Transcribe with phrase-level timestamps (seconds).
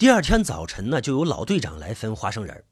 [0.00, 2.64] 第二天早晨呢，就有老队长来分花生仁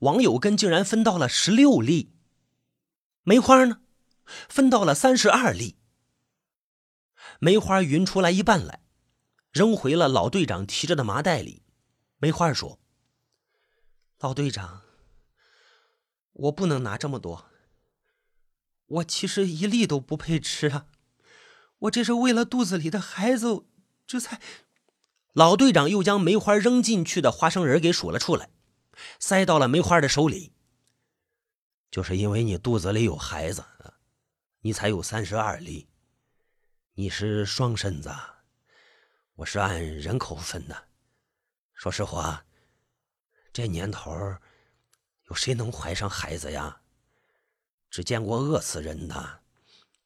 [0.00, 2.14] 王有根竟然分到了十六粒，
[3.22, 3.80] 梅花呢，
[4.46, 5.78] 分到了三十二粒。
[7.40, 8.82] 梅花匀出来一半来，
[9.52, 11.62] 扔回了老队长提着的麻袋里。
[12.18, 12.78] 梅花说
[14.20, 14.82] ：“老队长，
[16.32, 17.46] 我不能拿这么多。
[18.84, 20.88] 我其实一粒都不配吃啊，
[21.78, 23.64] 我这是为了肚子里的孩子，
[24.06, 24.38] 这才……”
[25.38, 28.50] 老队长又将梅花扔进去的花生仁给数了出来，
[29.20, 30.52] 塞到了梅花的手里。
[31.92, 33.64] 就是因为你肚子里有孩子，
[34.62, 35.88] 你才有三十二粒。
[36.94, 38.12] 你是双身子，
[39.36, 40.88] 我是按人口分的。
[41.72, 42.44] 说实话，
[43.52, 44.10] 这年头
[45.28, 46.80] 有谁能怀上孩子呀？
[47.88, 49.42] 只见过饿死人的，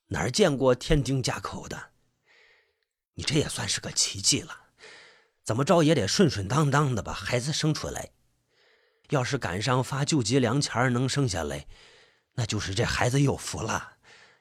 [0.08, 1.92] 哪见过天丁加口的？
[3.14, 4.58] 你这也算是个奇迹了。
[5.44, 8.10] 怎么着也得顺顺当当的把孩子生出来。
[9.10, 11.66] 要是赶上发救济粮钱能生下来，
[12.34, 13.94] 那就是这孩子有福了，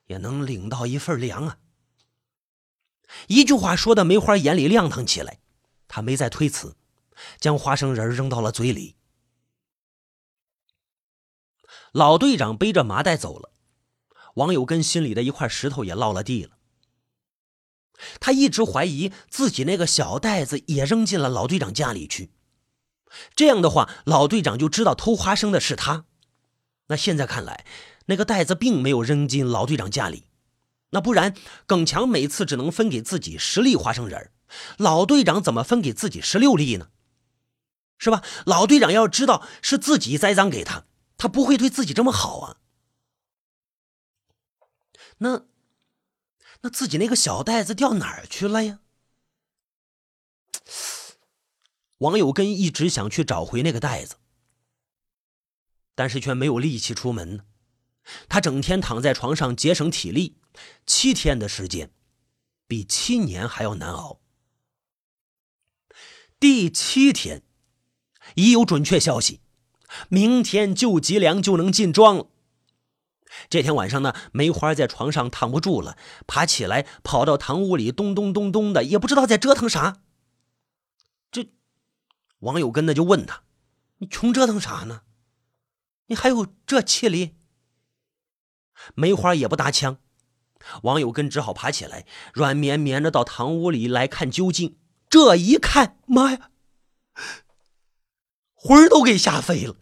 [0.06, 1.58] 也能领到一份粮啊。
[3.28, 5.40] 一句话说的梅花眼里亮堂起来，
[5.90, 6.78] 他没再推辞，
[7.40, 8.96] 将花生仁扔到了嘴里。
[11.92, 13.52] 老队长背着麻袋走了，
[14.36, 16.58] 王有根心里的一块石头也落了地了。
[18.20, 22.32] 他一直怀疑自己那个小袋子也扔进了老队长家里去，
[23.36, 26.06] 这样的话，老队长就知道偷花生的是他。
[26.88, 27.66] 那现在看来，
[28.08, 30.26] 那个袋子并没有扔进老队长家里，
[30.90, 31.36] 那不然
[31.66, 34.32] 耿强每次只能分给自己十粒花生仁
[34.78, 36.90] 老队长怎么分给自己十六粒呢？
[37.98, 38.24] 是吧？
[38.46, 40.86] 老队长要知道是自己栽赃给他，
[41.18, 42.58] 他不会对自己这么好啊。
[45.20, 45.51] 那。
[46.62, 48.80] 那自己那个小袋子掉哪儿去了呀？
[52.00, 54.16] 王有根一直想去找回那个袋子，
[55.94, 57.46] 但是却没有力气出门。
[58.28, 60.40] 他整天躺在床上节省体力，
[60.88, 61.92] 七天的时间，
[62.68, 64.20] 比七年还要难熬。
[66.40, 67.44] 第七天，
[68.34, 69.42] 已有准确消息，
[70.10, 72.28] 明天救急粮就能进庄了。
[73.50, 75.98] 这天晚上呢，梅花在床上躺不住了，
[76.28, 80.02] 爬起来跑到堂屋里，咚咚咚咚的，也不知道在折腾啥。
[81.32, 81.50] 这
[82.40, 83.44] 王有根呢就问他
[84.00, 85.02] ：“你穷折腾啥呢？
[86.08, 87.36] 你还有这气力？”
[88.96, 89.98] 梅花也不搭腔，
[90.84, 94.78] 王有根只好爬起来，软绵绵的到堂屋里来看究竟。
[95.10, 96.52] 这一看，妈呀，
[98.54, 99.76] 魂儿都给吓飞了！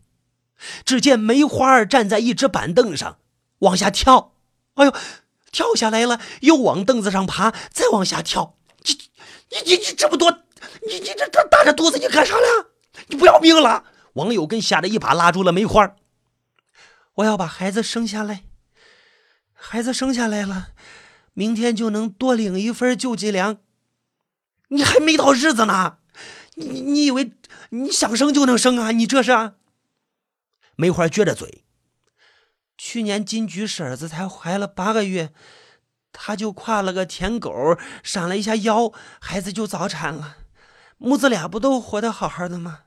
[0.84, 3.20] 只见梅花站在一只板凳上。
[3.60, 4.34] 往下跳，
[4.76, 4.94] 哎呦，
[5.52, 8.58] 跳下来了，又往凳子上爬，再往下跳。
[8.86, 8.94] 你
[9.50, 10.32] 你你你这么多，
[10.88, 12.72] 你你这这大着肚子你干啥了？
[13.08, 13.86] 你不要命了？
[14.14, 15.96] 王友根吓得一把拉住了梅花。
[17.16, 18.44] 我要把孩子生下来，
[19.54, 20.70] 孩子生下来了，
[21.34, 23.58] 明天就能多领一份救济粮。
[24.70, 25.98] 你还没到日子呢，
[26.56, 27.34] 你你以为
[27.72, 28.92] 你想生就能生啊？
[28.92, 29.54] 你这是？
[30.76, 31.66] 梅花撅着嘴。
[32.82, 35.34] 去年金菊婶子才怀了八个月，
[36.14, 37.52] 她就挎了个舔狗，
[38.02, 40.38] 闪了一下腰，孩子就早产了。
[40.98, 42.84] 母子俩不都活得好好的吗？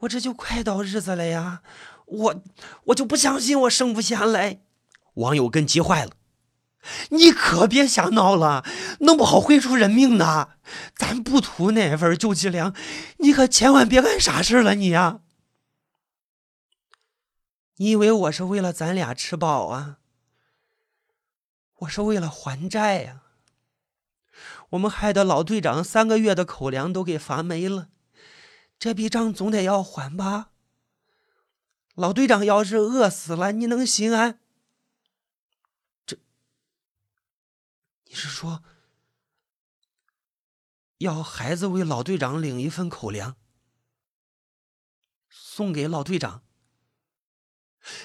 [0.00, 1.60] 我这就快到日子了呀，
[2.06, 2.42] 我
[2.86, 4.60] 我就不相信我生不下来。
[5.16, 6.12] 王有根急坏了，
[7.10, 8.64] 你可别瞎闹了，
[9.00, 10.52] 弄不好会出人命的。
[10.96, 12.74] 咱不图那份救济粮，
[13.18, 15.18] 你可千万别干傻事了，你呀。
[17.82, 19.98] 你以为我是为了咱俩吃饱啊？
[21.78, 23.24] 我是为了还债呀！
[24.70, 27.88] 我们害得老队长三个月的口粮都给发没了，
[28.78, 30.52] 这笔账总得要还吧？
[31.94, 34.38] 老队长要是饿死了，你能心安？
[36.06, 36.16] 这，
[38.04, 38.62] 你是说
[40.98, 43.34] 要孩子为老队长领一份口粮，
[45.28, 46.44] 送给老队长？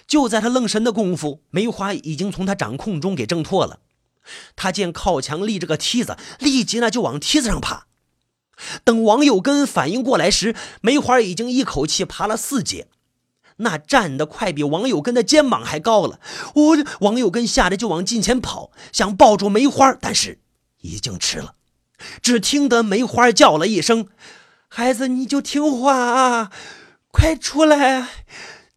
[0.07, 3.79] 就在他愣神的功夫，梅花已经从他掌控中给挣脱了。
[4.56, 7.88] 他见靠墙立着个梯子，立即呢就往梯子上爬。
[8.83, 12.88] 等王有根反应过来时，梅花已经一口气爬了四阶，
[13.57, 16.19] 那站得快比王有根的肩膀还高了。
[16.56, 20.39] 我王有根吓得就往近前跑，想抱住梅花，但是
[20.81, 21.53] 已经迟了。
[22.21, 24.07] 只听得梅花叫了一声
[24.68, 26.51] ：“孩子，你就听话啊，
[27.12, 28.07] 快出来！”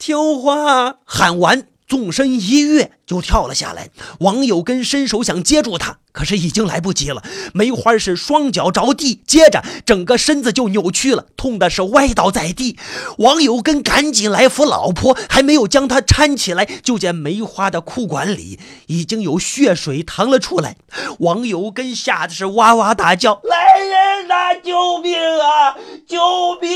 [0.00, 0.96] 听话！
[1.04, 3.90] 喊完，纵身一跃就跳了下来。
[4.20, 7.22] 王有根伸手想接住他，可是已经来不及了。
[7.52, 12.78] 梅花是双脚着地，接着整个身子就扭曲了，痛的是歪倒在地。
[13.18, 20.78] 王有根赶紧来扶老婆，还没有将她搀起来，就见梅花的裤管里已经有血水淌了出来。
[21.18, 24.54] 王有根吓得是哇哇大叫：“来人呐！
[24.64, 25.76] 救命啊！
[26.08, 26.70] 救命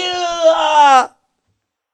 [0.54, 1.12] 啊！”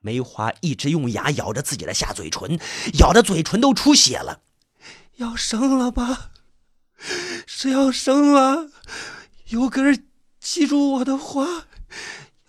[0.00, 2.58] 梅花一直用牙咬着自己的下嘴唇，
[2.98, 4.40] 咬的嘴唇都出血了。
[5.16, 6.30] 要生了吧？
[7.46, 8.70] 是要生了。
[9.48, 10.06] 有根
[10.40, 11.66] 记住我的话，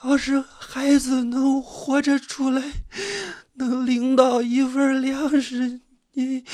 [0.04, 2.62] 要是孩子能活着出来，
[3.54, 5.82] 能领到一份粮食，
[6.14, 6.46] 你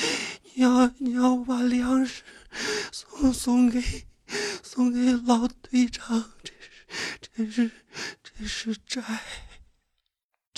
[0.55, 2.23] 要你要把粮食
[2.91, 4.07] 送送给
[4.63, 6.31] 送给老队长，
[7.35, 7.71] 这是这是
[8.23, 9.03] 这是债。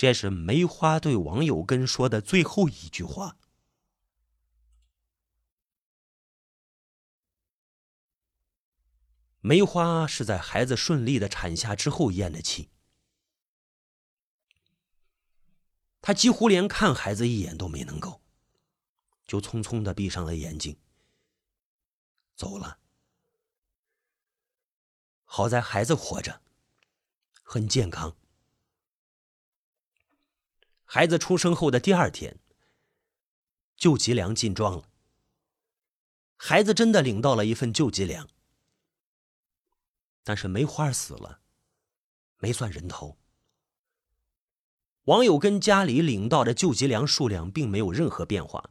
[0.00, 3.36] 这是梅花对王有根说的最后一句话。
[9.40, 12.70] 梅花是在孩子顺利的产下之后咽的气，
[16.00, 18.22] 他几乎连看孩子一眼都没能够，
[19.26, 20.78] 就匆匆的闭上了眼睛，
[22.34, 22.78] 走了。
[25.24, 26.40] 好在孩子活着，
[27.42, 28.16] 很健康。
[30.92, 32.40] 孩子出生后的第二天，
[33.76, 34.90] 救济粮进庄了。
[36.36, 38.28] 孩子真的领到了一份救济粮，
[40.24, 41.42] 但是梅花死了，
[42.38, 43.16] 没算人头。
[45.04, 48.70] 王有根家里领到的救济粮数量并没有任何变化。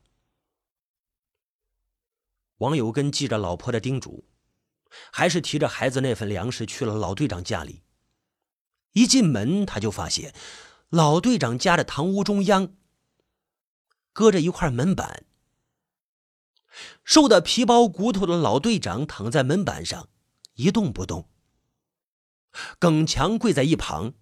[2.57, 4.27] 王有根记着老婆的叮嘱，
[5.13, 7.83] 还是提着孩子那份粮食去了老队长家里。
[8.91, 10.35] 一进门，他就发现。
[10.89, 12.75] 老队长家的堂屋中央，
[14.11, 15.25] 搁着一块门板。
[17.03, 20.09] 瘦的皮包骨头的老队长躺在门板上，
[20.55, 21.29] 一动不动。
[22.79, 24.13] 耿强跪在一旁，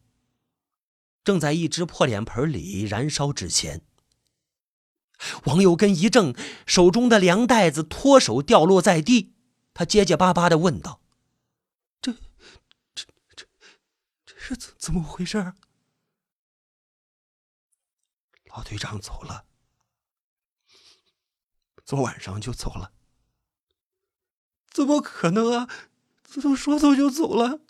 [1.23, 3.85] 正在一只破脸盆里燃烧纸钱。
[5.45, 6.35] 王有根一怔，
[6.65, 9.33] 手中的粮袋子脱手掉落在地，
[9.73, 11.01] 他结结巴巴的问道
[12.01, 12.11] ：“这、
[12.93, 13.45] 这、这、
[14.25, 15.53] 这是怎怎么回事？”
[18.57, 19.45] 老队长走了，
[21.85, 22.91] 昨晚上就走了。
[24.71, 25.69] 怎么可能啊？
[26.23, 27.61] 怎么说走就走了？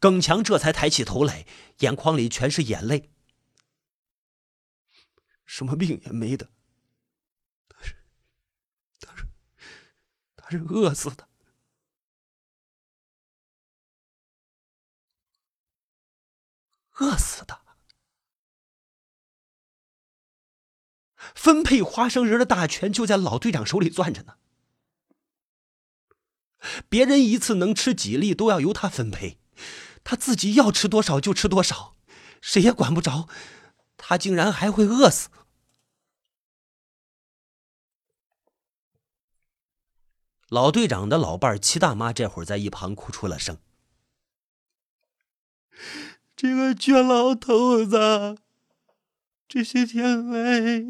[0.00, 1.46] 耿强这才抬起头来，
[1.80, 3.12] 眼眶里全是眼泪。
[5.44, 6.50] 什么病也没的，
[7.68, 8.02] 他是，
[8.98, 9.28] 他是，
[10.34, 11.28] 他是饿死的，
[16.92, 17.61] 饿死的。
[21.34, 24.34] 分配花生仁的大权就在老队长手里攥着呢。
[26.88, 29.38] 别人一次能吃几粒都要由他分配，
[30.04, 31.96] 他自己要吃多少就吃多少，
[32.40, 33.28] 谁也管不着。
[33.96, 35.28] 他竟然还会饿死。
[40.48, 43.58] 老队长的老伴齐大妈这会儿在一旁哭出了声
[46.36, 48.36] ：“这个倔老头子。”
[49.54, 50.82] 这些天来，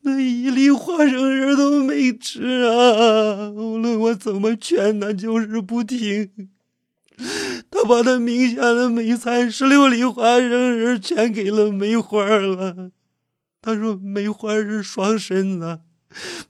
[0.00, 3.50] 那一粒花生仁都没吃啊！
[3.50, 6.28] 无论我怎么劝，他就是不听。
[7.70, 12.90] 他把他名下的梅菜十六粒花生仁全给了梅花了。
[13.62, 15.78] 他说梅花是双身子，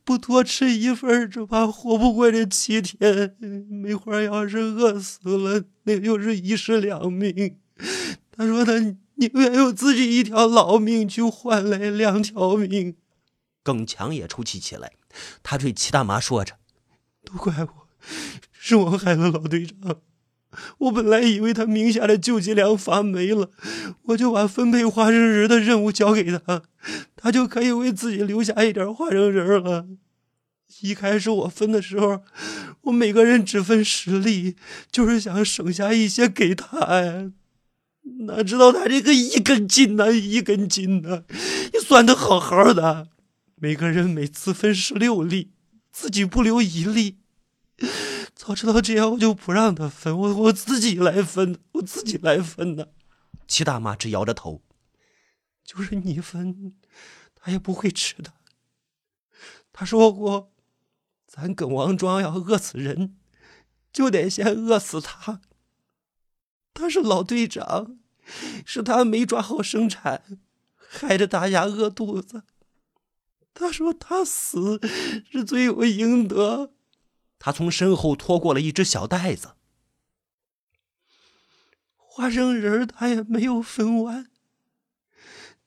[0.02, 3.36] 不多吃一份，只怕活不过这七天。
[3.68, 7.58] 梅花要是饿死了，那就是一尸两命。
[8.34, 8.72] 他说他。
[9.18, 12.96] 宁愿用自己一条老命去换来两条命。
[13.64, 14.92] 耿强也出气起来，
[15.42, 16.54] 他对齐大妈说着
[17.24, 17.88] ：“都怪我，
[18.52, 20.00] 是我害了老队长。
[20.78, 23.50] 我本来以为他名下的救济粮发霉了，
[24.04, 26.62] 我就把分配花生仁的任务交给他，
[27.16, 29.86] 他就可以为自己留下一点花生仁了。
[30.80, 32.22] 一开始我分的时候，
[32.82, 34.56] 我每个人只分十粒，
[34.90, 37.32] 就是想省下一些给他呀。”
[38.26, 41.24] 哪知道他这个一根筋呐，一根筋呐！
[41.72, 43.08] 你算的好好的，
[43.56, 45.52] 每个人每次分十六粒，
[45.92, 47.18] 自己不留一粒。
[48.34, 52.92] 早知道这样，我就不让他分，我我自己来分，我自己来分的。
[53.46, 54.62] 齐大妈直摇着头，
[55.64, 56.74] 就是你分，
[57.34, 58.32] 他也不会吃的。
[59.72, 60.52] 他说过，
[61.26, 63.16] 咱耿王庄要饿死人，
[63.92, 65.40] 就得先饿死他。
[66.78, 67.98] 他是老队长，
[68.64, 70.38] 是他没抓好生产，
[70.76, 72.44] 害得大家饿肚子。
[73.52, 74.80] 他说他死
[75.28, 76.72] 是罪有应得。
[77.40, 79.54] 他从身后拖过了一只小袋子，
[81.96, 84.30] 花生仁他也没有分完。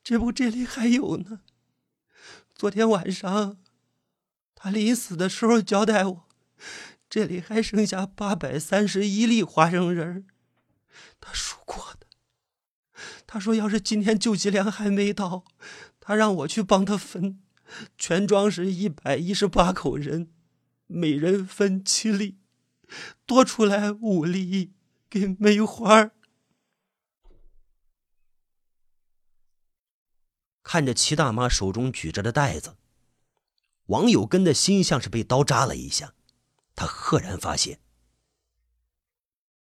[0.02, 1.40] 这不，这里还有呢。
[2.54, 3.58] 昨天晚上，
[4.54, 6.24] 他临死的时候交代我，
[7.10, 10.26] 这里还剩下八百三十一粒花生仁
[11.20, 12.06] 他数过的。
[13.26, 15.44] 他说，要是今天救济粮还没到，
[16.00, 17.42] 他让我去帮他分。
[17.96, 20.30] 全庄是一百一十八口人，
[20.86, 22.38] 每人分七粒，
[23.24, 24.72] 多出来五粒
[25.08, 26.10] 给梅花。
[30.62, 32.76] 看着齐大妈手中举着的袋子，
[33.86, 36.14] 王有根的心像是被刀扎了一下。
[36.74, 37.80] 他赫然发现，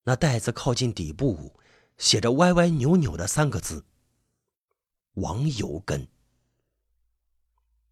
[0.08, 1.60] 那袋子靠近底部
[1.98, 3.84] 写着歪歪扭扭的三个字
[5.20, 6.08] ：“王有根。”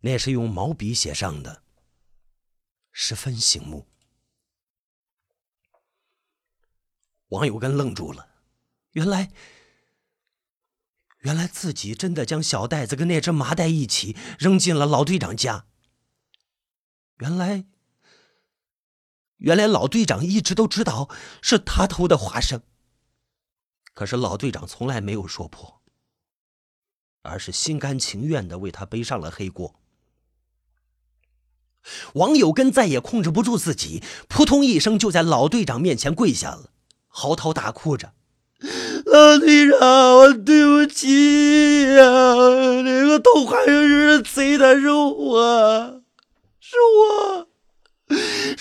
[0.01, 1.63] 那是用毛笔写上的，
[2.91, 3.87] 十分醒目。
[7.29, 8.27] 王有根愣住了，
[8.93, 9.31] 原来。
[11.19, 15.67] 原来自己真的将小袋子跟那只麻袋一起扔进了老队长家。
[17.19, 17.67] 原来，
[19.39, 21.09] 原来老队长一直都知道
[21.43, 22.63] 是他偷的花生，
[23.95, 25.81] 可是老队长从来没有说破，
[27.23, 29.75] 而是心甘情愿的为他背上了黑锅。
[32.15, 36.71] 王有根再也控制不住自己，扑通一声就在老队长面前跪下了，
[37.07, 38.13] 嚎啕大哭着。
[39.05, 39.79] 老队长，
[40.17, 42.03] 我对不起呀！
[42.83, 46.03] 那个偷花生仁的贼的是我，
[46.59, 47.46] 是我，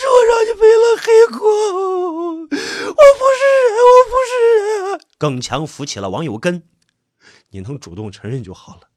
[0.05, 1.39] 是我让你背了黑锅。
[2.41, 4.31] 我不是人，我不是
[4.91, 5.01] 人。
[5.17, 6.69] 耿强扶起了王有根，
[7.49, 8.89] 你能主动承认就好了，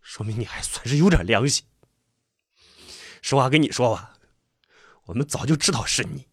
[0.00, 1.64] 说明你还算是有点良心。
[3.20, 4.14] 实话跟你说吧，
[5.06, 6.28] 我们早就知道是你。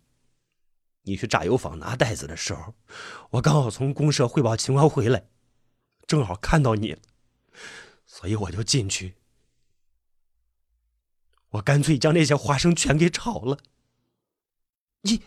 [1.03, 2.75] 你去榨油坊拿袋子的时候，
[3.31, 5.29] 我刚好从公社汇报情况回来，
[6.05, 6.98] 正好看到你，
[8.05, 9.15] 所以我就进去。
[11.51, 13.58] 我干脆将那些花生全给炒了。
[15.01, 15.22] 你，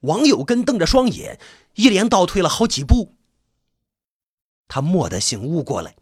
[0.00, 1.38] 王有根瞪着双眼，
[1.74, 3.14] 一连倒退了好几步。
[4.66, 5.94] 他蓦地醒悟过来，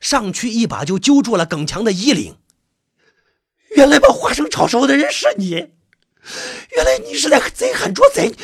[0.00, 2.36] 上去一把就揪住了耿强的衣领。
[3.76, 5.50] 原来把花生炒熟的人是你。
[5.50, 8.34] 原来你是在贼喊捉贼，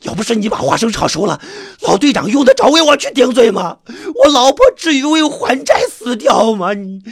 [0.00, 1.40] 要不是你把花生炒熟了，
[1.80, 3.80] 老队长用得着为我去顶罪吗？
[4.14, 6.72] 我老婆至于为还债死掉吗？
[6.72, 7.02] 你，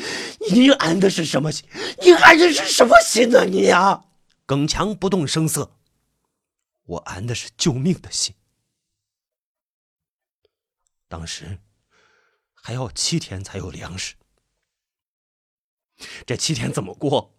[0.50, 1.64] 你安的是什么心？
[2.02, 3.44] 你安的是什么心呢？
[3.44, 4.02] 你呀！
[4.52, 5.78] 耿强不动声色。
[6.82, 8.34] 我安的是救命的心。
[11.08, 11.58] 当时
[12.52, 14.16] 还要七天才有粮食，
[16.26, 17.34] 这七天怎么过？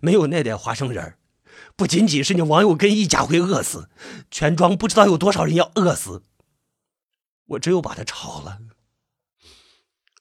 [0.00, 1.18] 没有那点花生仁儿，
[1.74, 3.90] 不仅仅是你王有根一家会饿死，
[4.30, 6.22] 全庄不知道有多少人要饿死。
[7.46, 8.60] 我只有把它炒了，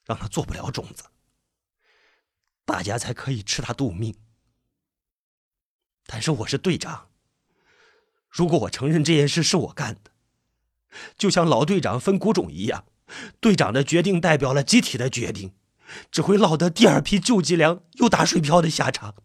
[0.06, 1.04] 让它做不了种子，
[2.66, 4.20] 大家才可以吃它度命。
[6.06, 7.10] 但是我是队长，
[8.30, 10.12] 如果我承认这件事是我干的，
[11.18, 12.86] 就像老队长分谷种一样，
[13.40, 15.56] 队长的决定代表了集体的决定，
[16.12, 19.16] 只会落得第二批救济粮又打水漂的下场。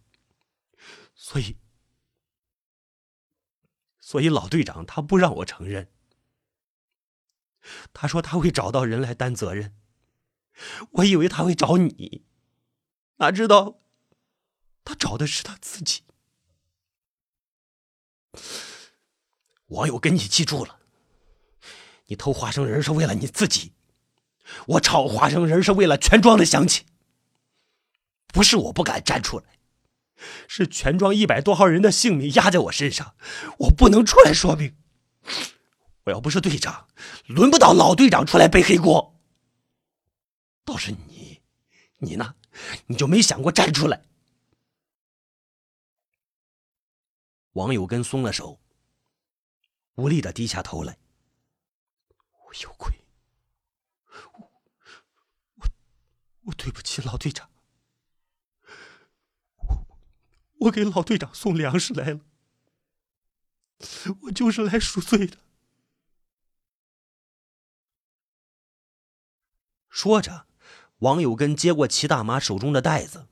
[1.14, 1.58] 所以，
[3.98, 5.90] 所以老队长他不让我承认。
[7.92, 9.76] 他说他会找到人来担责任。
[10.92, 12.24] 我以为他会找你，
[13.16, 13.80] 哪知道
[14.82, 16.02] 他找的是他自己。
[19.66, 20.78] 王友根，你记住了，
[22.06, 23.72] 你偷花生仁是为了你自己，
[24.66, 26.84] 我炒花生仁是为了全庄的乡亲。
[28.28, 29.44] 不是我不敢站出来。
[30.46, 33.14] 是全庄一百多号人的性命压在我身上，
[33.60, 34.76] 我不能出来说明。
[36.04, 36.88] 我要不是队长，
[37.26, 39.18] 轮不到老队长出来背黑锅。
[40.64, 41.40] 倒是你，
[42.00, 42.34] 你呢？
[42.86, 44.02] 你就没想过站出来？
[47.52, 48.60] 王有根松了手，
[49.94, 50.98] 无力的低下头来。
[52.46, 53.04] 我有愧，
[54.32, 54.52] 我
[55.56, 55.68] 我
[56.44, 57.50] 我对不起老队长。
[59.56, 59.86] 我
[60.60, 62.20] 我给老队长送粮食来了，
[64.22, 65.38] 我就是来赎罪的。
[69.88, 70.46] 说着，
[70.98, 73.26] 王有根接过齐大妈手中的袋子。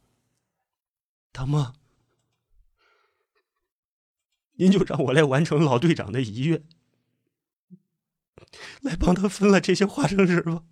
[1.30, 1.74] 大妈，
[4.60, 6.66] 您就让我来完成老队长的遗愿，
[8.80, 10.64] 来帮他分了这些花生仁吧。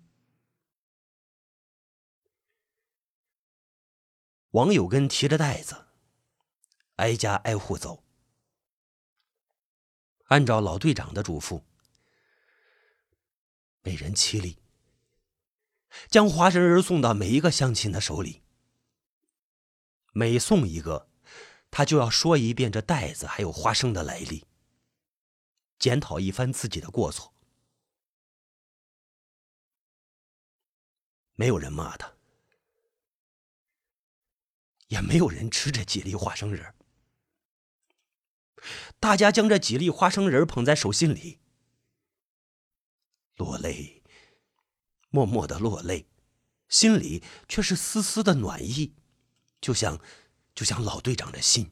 [4.51, 5.85] 王有根提着袋子，
[6.97, 8.03] 挨家挨户走，
[10.25, 11.63] 按照老队长的嘱咐，
[13.83, 14.57] 每人七粒，
[16.09, 18.43] 将花生仁送到每一个乡亲的手里。
[20.11, 21.06] 每送一个，
[21.77, 24.45] 他就要说一遍这袋子还有花生的来历，
[25.77, 27.35] 检讨一番自己的过错。
[31.35, 32.15] 没有人骂他，
[34.87, 36.73] 也没有人吃这几粒花生仁
[38.99, 41.37] 大家将这几粒花生仁捧在手心里，
[43.35, 44.01] 落泪，
[45.09, 46.07] 默默的落泪，
[46.67, 48.95] 心里却是丝丝的暖意，
[49.61, 50.01] 就像，
[50.57, 51.71] 就像老队长的心。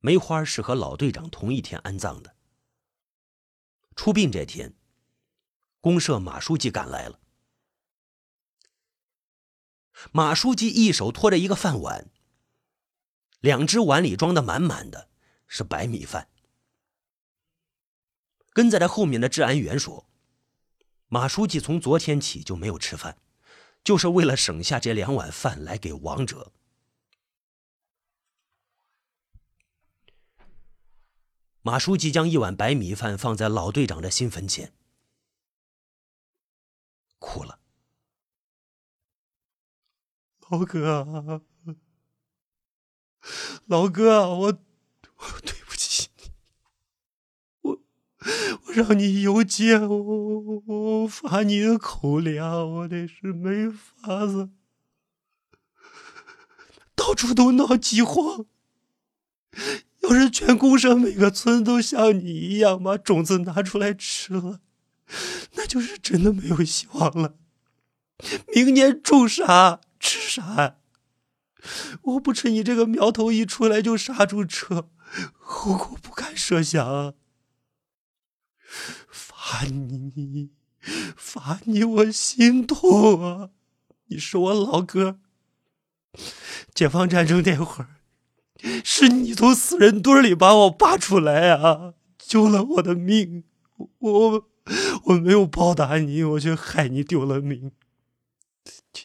[0.00, 2.36] 梅花是和老队长同一天安葬的。
[3.96, 4.76] 出殡这天，
[5.80, 7.18] 公社马书记赶来了。
[10.12, 12.10] 马书记一手托着一个饭碗，
[13.40, 15.08] 两只碗里装的满满的，
[15.46, 16.28] 是白米饭。
[18.52, 20.06] 跟在他后面的治安员说
[21.08, 23.18] ：“马书记从昨天起就没有吃饭，
[23.84, 26.52] 就是为了省下这两碗饭来给亡者。”
[31.66, 34.74] 马书记将一碗白米饭放在老队长的新坟前，
[37.18, 37.58] 哭了。
[40.50, 41.40] 老哥，
[43.64, 44.46] 老哥，我
[45.16, 46.30] 我对不起你，
[47.62, 54.50] 我让你有劫，我我罚你的口粮，我那是没法子，
[56.96, 58.46] 到处都闹饥荒。
[60.02, 64.58] 要是全公社每个村都像你一样把种子拿出来吃了，
[65.54, 67.36] 那就是真的没有希望了。
[68.52, 70.78] 明年种啥吃啥，
[72.02, 74.90] 我不吃你这个苗头一出来就刹住车，
[75.38, 77.14] 后果不堪设想。
[79.08, 80.50] 罚你，
[81.16, 83.50] 罚你，我心痛啊！
[84.06, 85.18] 你是我老哥，
[86.74, 87.96] 解放战争那会儿。
[88.84, 93.44] 是你从死人堆里把我扒出来啊，救了我的命。
[93.98, 94.48] 我
[95.04, 97.72] 我没有报答你，我却害你丢了命。
[98.64, 99.00] 你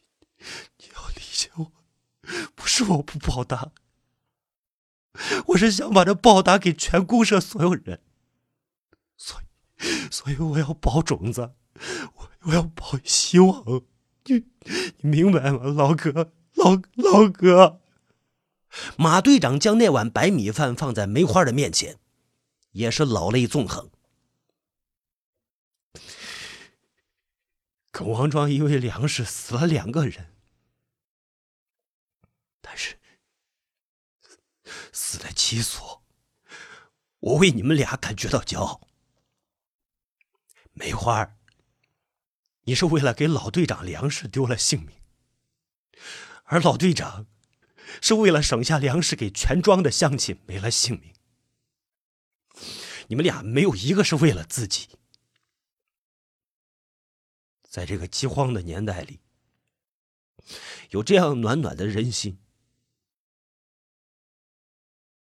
[0.77, 1.71] 你要理解我，
[2.55, 3.71] 不是我不报答，
[5.47, 8.01] 我是想把这报答给全公社所有人。
[9.17, 9.48] 所以，
[10.12, 11.54] 所以我要保种子，
[12.15, 13.84] 我我要保希望。
[14.26, 14.45] 你
[15.02, 17.80] 你明白吗，老哥，老老哥。
[18.98, 21.98] 马队长将那碗白米饭放在梅花的面前，
[22.72, 23.89] 也是老泪纵横。
[27.91, 30.34] 耿王庄因为粮食死了两个人，
[32.62, 32.98] 但是
[34.91, 36.04] 死了七所，
[37.19, 38.88] 我为你们俩感觉到骄傲。
[40.80, 41.36] 梅花，
[42.62, 44.96] 你是为了给老队长粮食丢了性命，
[46.46, 47.28] 而老队长。
[48.04, 51.15] 是为了省下粮食给全庄的乡亲没了性命。
[53.08, 54.89] 你们俩没有一个是为了自己。
[57.63, 59.22] 在这个饥荒的年代里，
[60.92, 62.39] 有这样暖暖的人心，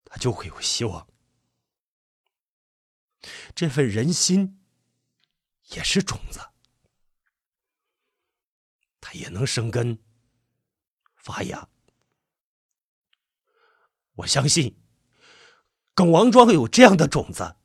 [0.04, 1.08] 他就会有希望。
[3.56, 4.57] 这份人心
[5.68, 6.40] 也是种子，
[9.02, 9.98] 它也能生根
[11.16, 11.68] 发芽。
[14.14, 14.76] 我相信，
[15.94, 17.56] 耿王庄有这样的种子，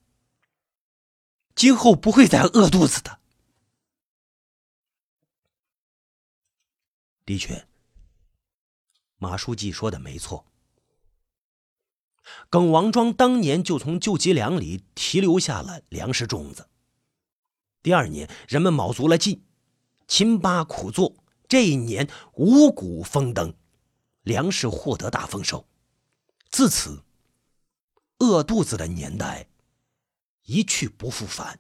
[1.55, 3.21] 今后不会再饿肚子的。
[7.25, 7.69] 的确，
[9.17, 10.45] 马书记说的没错。
[12.51, 16.69] 耿王庄当年就从救济粮里提留下了粮食种子。
[17.83, 19.43] 第二年，人们卯足了劲，
[20.07, 21.17] 勤巴苦做，
[21.49, 23.55] 这一年五谷丰登，
[24.23, 25.67] 粮食获得大丰收。
[26.51, 27.03] 自此，
[28.19, 29.49] 饿肚子的年代
[30.45, 31.59] 一去不复返。